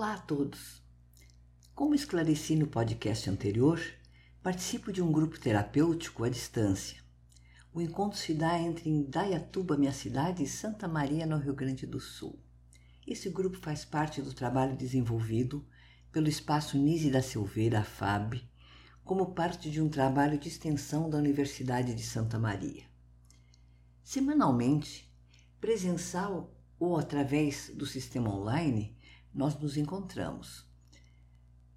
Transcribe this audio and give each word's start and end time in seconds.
Olá 0.00 0.14
a 0.14 0.18
todos! 0.18 0.82
Como 1.74 1.94
esclareci 1.94 2.56
no 2.56 2.66
podcast 2.66 3.28
anterior, 3.28 3.78
participo 4.42 4.90
de 4.90 5.02
um 5.02 5.12
grupo 5.12 5.38
terapêutico 5.38 6.24
à 6.24 6.30
distância. 6.30 7.02
O 7.70 7.82
encontro 7.82 8.18
se 8.18 8.32
dá 8.32 8.58
entre 8.58 8.88
Indaiatuba, 8.88 9.76
minha 9.76 9.92
cidade, 9.92 10.42
e 10.42 10.48
Santa 10.48 10.88
Maria, 10.88 11.26
no 11.26 11.36
Rio 11.36 11.52
Grande 11.52 11.86
do 11.86 12.00
Sul. 12.00 12.40
Esse 13.06 13.28
grupo 13.28 13.58
faz 13.58 13.84
parte 13.84 14.22
do 14.22 14.32
trabalho 14.32 14.74
desenvolvido 14.74 15.68
pelo 16.10 16.28
Espaço 16.28 16.78
Nise 16.78 17.10
da 17.10 17.20
Silveira, 17.20 17.80
a 17.80 17.84
FAB, 17.84 18.40
como 19.04 19.34
parte 19.34 19.70
de 19.70 19.82
um 19.82 19.90
trabalho 19.90 20.38
de 20.38 20.48
extensão 20.48 21.10
da 21.10 21.18
Universidade 21.18 21.92
de 21.92 22.02
Santa 22.02 22.38
Maria. 22.38 22.84
Semanalmente, 24.02 25.12
presencial 25.60 26.56
ou 26.78 26.96
através 26.96 27.70
do 27.74 27.84
sistema 27.84 28.34
online, 28.34 28.96
nós 29.34 29.58
nos 29.58 29.76
encontramos. 29.76 30.68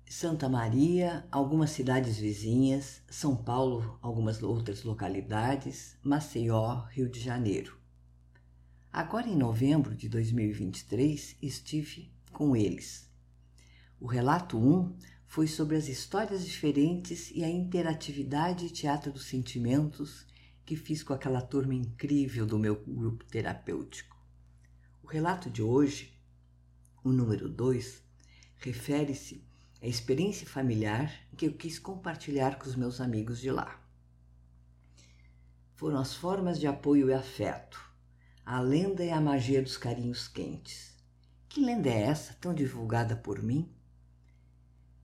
Santa 0.08 0.48
Maria, 0.48 1.26
algumas 1.32 1.72
cidades 1.72 2.18
vizinhas, 2.18 3.02
São 3.10 3.36
Paulo, 3.36 3.98
algumas 4.02 4.44
outras 4.44 4.84
localidades, 4.84 5.98
Maceió, 6.04 6.86
Rio 6.92 7.10
de 7.10 7.20
Janeiro. 7.20 7.78
Agora 8.92 9.28
em 9.28 9.36
novembro 9.36 9.96
de 9.96 10.08
2023 10.08 11.38
estive 11.42 12.12
com 12.32 12.56
eles. 12.56 13.10
O 14.00 14.06
relato 14.06 14.58
1 14.58 14.96
foi 15.26 15.48
sobre 15.48 15.76
as 15.76 15.88
histórias 15.88 16.46
diferentes 16.46 17.32
e 17.32 17.44
a 17.44 17.50
interatividade 17.50 18.68
e 18.68 18.70
teatro 18.70 19.12
dos 19.12 19.26
sentimentos 19.26 20.28
que 20.64 20.76
fiz 20.76 21.02
com 21.02 21.12
aquela 21.12 21.42
turma 21.42 21.74
incrível 21.74 22.46
do 22.46 22.60
meu 22.60 22.76
grupo 22.76 23.26
terapêutico. 23.26 24.16
O 25.02 25.08
relato 25.08 25.50
de 25.50 25.64
hoje 25.64 26.13
o 27.04 27.12
número 27.12 27.50
2 27.50 28.02
refere-se 28.56 29.46
à 29.82 29.88
experiência 29.88 30.48
familiar 30.48 31.14
que 31.36 31.46
eu 31.46 31.54
quis 31.54 31.78
compartilhar 31.78 32.58
com 32.58 32.66
os 32.66 32.76
meus 32.76 33.02
amigos 33.02 33.42
de 33.42 33.52
lá. 33.52 33.82
Foram 35.76 35.98
as 35.98 36.16
formas 36.16 36.58
de 36.58 36.66
apoio 36.66 37.10
e 37.10 37.14
afeto, 37.14 37.78
a 38.46 38.62
lenda 38.62 39.04
e 39.04 39.10
a 39.10 39.20
magia 39.20 39.62
dos 39.62 39.76
carinhos 39.76 40.30
quentes. 40.30 40.96
Que 41.50 41.60
lenda 41.60 41.90
é 41.90 42.04
essa, 42.04 42.36
tão 42.36 42.54
divulgada 42.54 43.18
por 43.18 43.44
mim? 43.44 43.70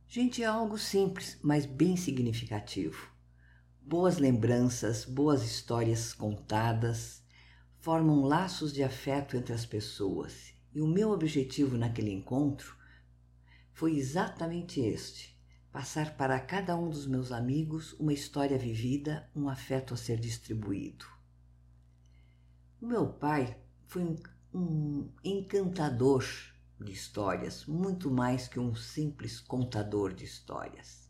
Gente, 0.08 0.42
é 0.42 0.46
algo 0.46 0.78
simples, 0.78 1.38
mas 1.42 1.66
bem 1.66 1.98
significativo. 1.98 3.12
Boas 3.82 4.18
lembranças, 4.18 5.04
boas 5.04 5.44
histórias 5.44 6.14
contadas 6.14 7.22
formam 7.80 8.24
laços 8.24 8.72
de 8.72 8.84
afeto 8.84 9.36
entre 9.36 9.54
as 9.54 9.66
pessoas 9.66 10.59
e 10.74 10.82
o 10.82 10.88
meu 10.88 11.12
objetivo 11.12 11.78
naquele 11.78 12.12
encontro 12.12 12.76
foi 13.72 13.98
exatamente 13.98 14.80
este: 14.80 15.38
passar 15.72 16.18
para 16.18 16.40
cada 16.40 16.76
um 16.76 16.90
dos 16.90 17.08
meus 17.08 17.32
amigos 17.32 17.94
uma 17.94 18.14
história 18.14 18.58
vivida, 18.58 19.30
um 19.36 19.50
afeto 19.50 19.94
a 19.94 19.98
ser 19.98 20.20
distribuído. 20.20 21.06
O 22.82 22.86
meu 22.86 23.08
pai 23.08 23.58
foi 23.88 24.16
um, 24.54 25.10
encantador 25.24 26.26
de 26.80 26.92
histórias, 26.92 27.66
muito 27.66 28.10
mais 28.10 28.48
que 28.48 28.60
um 28.60 28.74
simples 28.74 29.40
contador 29.40 30.14
de 30.14 30.24
histórias. 30.24 31.10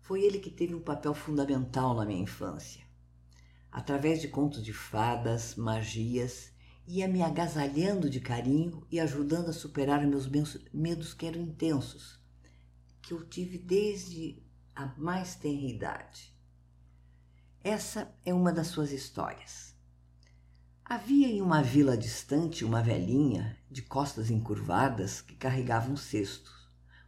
Foi 0.00 0.22
ele 0.22 0.40
que 0.40 0.50
teve 0.50 0.74
um 0.74 0.80
papel 0.80 1.14
fundamental 1.14 1.94
na 1.94 2.04
minha 2.04 2.22
infância. 2.22 2.84
Através 3.70 4.20
de 4.20 4.28
contos 4.28 4.64
de 4.64 4.72
fadas, 4.72 5.54
magias, 5.54 6.52
ia 6.86 7.06
me 7.06 7.22
agasalhando 7.22 8.10
de 8.10 8.20
carinho 8.20 8.86
e 8.90 8.98
ajudando 8.98 9.50
a 9.50 9.52
superar 9.52 10.06
meus 10.06 10.28
medos 10.72 11.14
que 11.14 11.26
eram 11.26 11.42
intensos, 11.42 12.18
que 13.00 13.12
eu 13.12 13.24
tive 13.24 13.58
desde 13.58 14.42
a 14.74 14.86
mais 14.96 15.34
tenra 15.34 15.66
idade. 15.66 16.34
Essa 17.62 18.12
é 18.24 18.32
uma 18.32 18.52
das 18.52 18.68
suas 18.68 18.90
histórias. 18.90 19.74
Havia 20.84 21.28
em 21.28 21.40
uma 21.40 21.62
vila 21.62 21.96
distante 21.96 22.64
uma 22.64 22.82
velhinha 22.82 23.56
de 23.70 23.82
costas 23.82 24.30
encurvadas 24.30 25.20
que 25.20 25.36
carregava 25.36 25.90
um 25.90 25.96
cesto. 25.96 26.50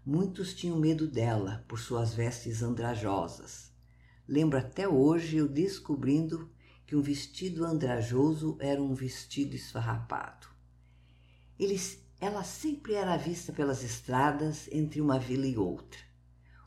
Muitos 0.05 0.55
tinham 0.55 0.79
medo 0.79 1.09
dela 1.09 1.65
por 1.67 1.81
suas 1.81 2.15
vestes 2.15 2.63
andrajosas. 2.63 3.73
Lembro 4.29 4.59
até 4.59 4.87
hoje 4.87 5.39
eu 5.39 5.49
descobrindo 5.49 6.49
que 6.87 6.97
um 6.97 7.03
vestido 7.03 7.65
andrajoso 7.65 8.57
era 8.61 8.83
um 8.83 8.95
vestido 8.95 9.55
esfarrapado. 9.55 10.49
Eles, 11.59 11.99
ela 12.21 12.43
sempre 12.45 12.95
era 12.95 13.17
vista 13.17 13.53
pelas 13.53 13.83
estradas 13.83 14.69
entre 14.71 15.01
uma 15.01 15.19
vila 15.19 15.47
e 15.47 15.57
outra. 15.57 16.01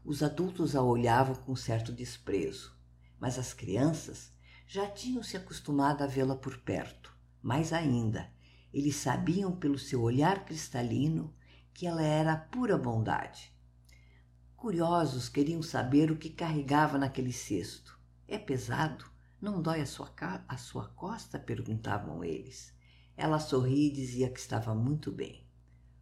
Os 0.04 0.22
adultos 0.22 0.76
a 0.76 0.82
olhavam 0.82 1.36
com 1.36 1.56
certo 1.56 1.92
desprezo, 1.92 2.76
mas 3.20 3.40
as 3.40 3.54
crianças 3.54 4.32
já 4.68 4.88
tinham 4.88 5.22
se 5.24 5.38
acostumado 5.38 6.04
a 6.04 6.08
vê-la 6.08 6.36
por 6.36 6.58
perto. 6.60 7.16
Mais 7.42 7.74
ainda, 7.74 8.32
eles 8.74 8.96
sabiam 8.96 9.56
pelo 9.56 9.78
seu 9.78 10.02
olhar 10.02 10.46
cristalino 10.46 11.34
que 11.74 11.86
ela 11.86 12.02
era 12.02 12.36
pura 12.36 12.78
bondade. 12.78 13.54
Curiosos 14.56 15.30
queriam 15.30 15.62
saber 15.62 16.10
o 16.10 16.18
que 16.18 16.30
carregava 16.30 16.98
naquele 16.98 17.32
cesto. 17.32 18.00
É 18.28 18.38
pesado? 18.38 19.06
Não 19.46 19.62
dói 19.62 19.82
a 19.82 19.86
sua, 19.86 20.12
a 20.48 20.58
sua 20.58 20.88
costa? 20.96 21.38
perguntavam 21.38 22.24
eles. 22.24 22.74
Ela 23.16 23.38
sorria 23.38 23.90
e 23.90 23.94
dizia 23.94 24.28
que 24.28 24.40
estava 24.40 24.74
muito 24.74 25.12
bem. 25.12 25.48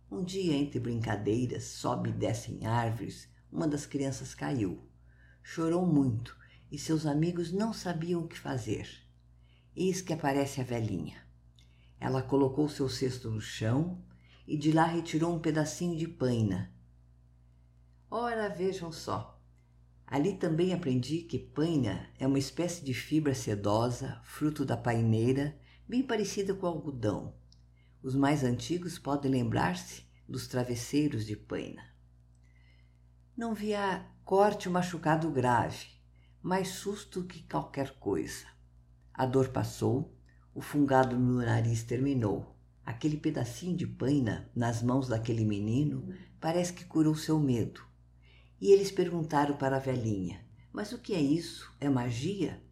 Um 0.09 0.23
dia, 0.23 0.53
entre 0.53 0.79
brincadeiras, 0.79 1.65
sobe 1.65 2.09
e 2.09 2.13
desce 2.13 2.53
em 2.53 2.65
árvores, 2.65 3.27
uma 3.51 3.67
das 3.67 3.85
crianças 3.85 4.33
caiu. 4.33 4.89
Chorou 5.43 5.85
muito 5.85 6.33
e 6.71 6.79
seus 6.79 7.05
amigos 7.05 7.51
não 7.51 7.73
sabiam 7.73 8.21
o 8.21 8.29
que 8.29 8.39
fazer. 8.39 8.87
Eis 9.75 9.99
que 9.99 10.13
aparece 10.13 10.61
a 10.61 10.63
velhinha. 10.63 11.21
Ela 11.99 12.21
colocou 12.21 12.69
seu 12.69 12.87
cesto 12.87 13.29
no 13.29 13.41
chão 13.41 14.01
e 14.47 14.57
de 14.57 14.71
lá 14.71 14.85
retirou 14.85 15.35
um 15.35 15.39
pedacinho 15.39 15.97
de 15.97 16.07
paina. 16.07 16.73
Ora, 18.09 18.47
vejam 18.47 18.89
só, 18.89 19.32
Ali 20.13 20.35
também 20.35 20.75
aprendi 20.75 21.24
que 21.24 21.40
paina 21.40 22.07
é 22.19 22.28
uma 22.28 22.38
espécie 22.38 22.85
de 22.85 22.94
fibra 22.94 23.34
sedosa, 23.34 24.22
fruto 24.24 24.63
da 24.63 24.78
paineira, 24.78 25.57
bem 25.90 26.03
parecida 26.03 26.53
com 26.53 26.68
o 26.68 26.69
algodão. 26.69 27.34
Os 28.03 28.16
mais 28.16 28.44
antigos 28.44 29.00
podem 29.00 29.31
lembrar-se 29.31 30.03
dos 30.29 30.47
travesseiros 30.47 31.25
de 31.25 31.35
paina. 31.35 31.81
Não 33.35 33.56
via 33.56 34.06
corte 34.24 34.68
ou 34.68 34.74
machucado 34.75 35.31
grave, 35.31 35.88
mais 36.44 36.68
susto 36.68 37.24
que 37.24 37.41
qualquer 37.50 37.95
coisa. 37.97 38.45
A 39.12 39.25
dor 39.25 39.50
passou, 39.50 40.16
o 40.53 40.62
fungado 40.62 41.18
no 41.18 41.41
nariz 41.44 41.81
terminou. 41.81 42.56
Aquele 42.85 43.18
pedacinho 43.18 43.75
de 43.75 43.88
paina 43.88 44.47
nas 44.56 44.84
mãos 44.84 45.07
daquele 45.07 45.44
menino 45.44 46.13
parece 46.40 46.72
que 46.72 46.85
curou 46.85 47.16
seu 47.16 47.40
medo 47.40 47.91
e 48.63 48.72
eles 48.72 48.90
perguntaram 48.90 49.57
para 49.57 49.75
a 49.75 49.79
velhinha: 49.79 50.40
Mas 50.72 50.94
o 50.94 50.97
que 50.97 51.13
é 51.13 51.19
isso? 51.19 51.69
É 51.81 51.90
magia? 51.90 52.63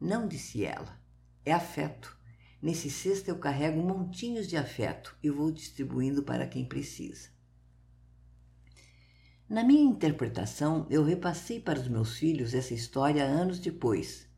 Não, 0.00 0.28
disse 0.28 0.64
ela. 0.64 0.96
É 1.44 1.52
afeto. 1.52 2.16
Nesse 2.62 2.88
cesto 2.88 3.28
eu 3.28 3.36
carrego 3.36 3.82
montinhos 3.82 4.46
de 4.46 4.56
afeto 4.56 5.18
e 5.20 5.28
vou 5.28 5.50
distribuindo 5.50 6.22
para 6.22 6.46
quem 6.46 6.64
precisa. 6.64 7.30
Na 9.48 9.64
minha 9.64 9.82
interpretação, 9.82 10.86
eu 10.88 11.02
repassei 11.02 11.58
para 11.58 11.80
os 11.80 11.88
meus 11.88 12.16
filhos 12.16 12.54
essa 12.54 12.72
história 12.72 13.24
anos 13.24 13.58
depois. 13.58 14.28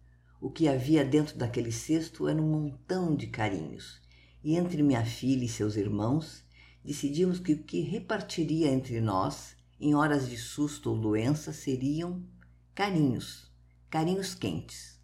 O 0.40 0.50
que 0.50 0.66
havia 0.66 1.04
dentro 1.04 1.36
daquele 1.36 1.72
cesto 1.72 2.26
era 2.26 2.40
um 2.40 2.48
montão 2.48 3.14
de 3.14 3.26
carinhos, 3.26 4.00
e 4.42 4.56
entre 4.56 4.82
minha 4.82 5.04
filha 5.04 5.44
e 5.44 5.48
seus 5.48 5.76
irmãos, 5.76 6.42
decidimos 6.82 7.38
que 7.38 7.52
o 7.52 7.62
que 7.62 7.82
repartiria 7.82 8.68
entre 8.68 8.98
nós 8.98 9.60
em 9.82 9.96
horas 9.96 10.28
de 10.28 10.36
susto 10.36 10.90
ou 10.90 10.96
doença 10.96 11.52
seriam 11.52 12.24
carinhos, 12.72 13.50
carinhos 13.90 14.32
quentes. 14.32 14.96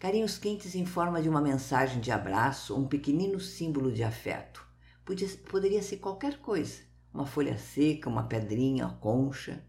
Carinhos 0.00 0.36
quentes 0.36 0.74
em 0.74 0.84
forma 0.84 1.22
de 1.22 1.28
uma 1.28 1.40
mensagem 1.40 2.00
de 2.00 2.10
abraço 2.10 2.74
ou 2.74 2.80
um 2.80 2.88
pequenino 2.88 3.38
símbolo 3.38 3.92
de 3.92 4.02
afeto. 4.02 4.66
Podia, 5.04 5.28
poderia 5.48 5.80
ser 5.80 5.98
qualquer 5.98 6.38
coisa, 6.38 6.82
uma 7.12 7.24
folha 7.24 7.56
seca, 7.56 8.10
uma 8.10 8.24
pedrinha, 8.24 8.86
uma 8.86 8.96
concha. 8.96 9.64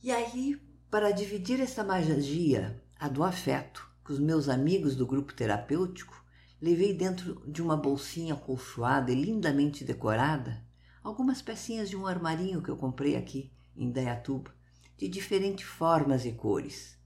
E 0.00 0.12
aí, 0.12 0.62
para 0.88 1.10
dividir 1.10 1.58
essa 1.58 1.82
magia, 1.82 2.80
a 3.00 3.08
do 3.08 3.24
afeto, 3.24 3.90
com 4.04 4.12
os 4.12 4.20
meus 4.20 4.48
amigos 4.48 4.94
do 4.94 5.04
grupo 5.04 5.34
terapêutico, 5.34 6.24
levei 6.62 6.94
dentro 6.94 7.42
de 7.50 7.60
uma 7.60 7.76
bolsinha 7.76 8.34
acolchoada 8.34 9.10
e 9.10 9.20
lindamente 9.20 9.84
decorada 9.84 10.65
algumas 11.06 11.40
pecinhas 11.40 11.88
de 11.88 11.96
um 11.96 12.04
armarinho 12.04 12.60
que 12.60 12.68
eu 12.68 12.76
comprei 12.76 13.14
aqui 13.14 13.52
em 13.76 13.92
Dayatuba, 13.92 14.52
de 14.96 15.06
diferentes 15.06 15.64
formas 15.64 16.24
e 16.24 16.32
cores, 16.32 16.98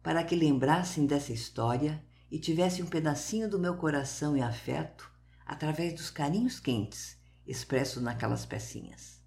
para 0.00 0.22
que 0.22 0.36
lembrassem 0.36 1.06
dessa 1.06 1.32
história 1.32 2.04
e 2.30 2.38
tivessem 2.38 2.84
um 2.84 2.88
pedacinho 2.88 3.50
do 3.50 3.58
meu 3.58 3.76
coração 3.76 4.36
e 4.36 4.40
afeto 4.40 5.10
através 5.44 5.92
dos 5.92 6.08
carinhos 6.08 6.60
quentes 6.60 7.18
expresso 7.44 8.00
naquelas 8.00 8.46
pecinhas. 8.46 9.20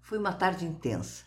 Foi 0.00 0.18
uma 0.18 0.32
tarde 0.32 0.66
intensa. 0.66 1.24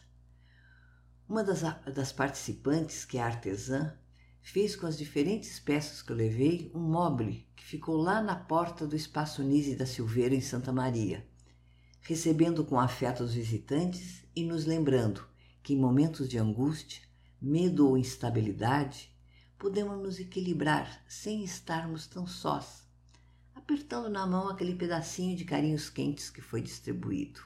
Uma 1.25 1.41
das, 1.41 1.61
das 1.93 2.11
participantes, 2.11 3.05
que 3.05 3.17
é 3.17 3.21
artesã, 3.21 3.97
fez 4.41 4.75
com 4.75 4.85
as 4.85 4.97
diferentes 4.97 5.57
peças 5.57 6.01
que 6.01 6.11
eu 6.11 6.17
levei 6.17 6.69
um 6.75 6.81
mobile 6.81 7.47
que 7.55 7.63
ficou 7.63 7.95
lá 7.95 8.21
na 8.21 8.35
porta 8.35 8.85
do 8.85 8.95
Espaço 8.95 9.41
Nise 9.41 9.77
da 9.77 9.85
Silveira, 9.85 10.35
em 10.35 10.41
Santa 10.41 10.73
Maria, 10.73 11.25
recebendo 12.09 12.65
com 12.65 12.79
afeto 12.79 13.23
os 13.23 13.35
visitantes 13.35 14.25
e 14.35 14.43
nos 14.43 14.65
lembrando 14.65 15.23
que 15.61 15.75
em 15.75 15.77
momentos 15.77 16.27
de 16.27 16.39
angústia, 16.39 17.03
medo 17.39 17.87
ou 17.87 17.95
instabilidade, 17.95 19.15
podemos 19.59 20.01
nos 20.01 20.19
equilibrar 20.19 21.03
sem 21.07 21.43
estarmos 21.43 22.07
tão 22.07 22.25
sós, 22.25 22.81
apertando 23.53 24.09
na 24.09 24.25
mão 24.25 24.49
aquele 24.49 24.73
pedacinho 24.73 25.37
de 25.37 25.45
carinhos 25.45 25.87
quentes 25.87 26.31
que 26.31 26.41
foi 26.41 26.63
distribuído. 26.63 27.41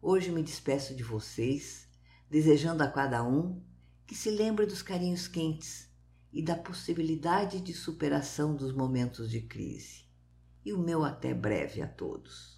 Hoje 0.00 0.30
me 0.30 0.42
despeço 0.42 0.94
de 0.94 1.02
vocês, 1.02 1.86
desejando 2.30 2.82
a 2.82 2.90
cada 2.90 3.22
um 3.22 3.62
que 4.06 4.14
se 4.14 4.30
lembre 4.30 4.64
dos 4.64 4.80
carinhos 4.80 5.28
quentes 5.28 5.90
e 6.32 6.40
da 6.40 6.56
possibilidade 6.56 7.60
de 7.60 7.74
superação 7.74 8.56
dos 8.56 8.72
momentos 8.72 9.30
de 9.30 9.42
crise. 9.42 10.06
E 10.64 10.72
o 10.72 10.78
meu 10.78 11.04
até 11.04 11.34
breve 11.34 11.82
a 11.82 11.86
todos. 11.86 12.57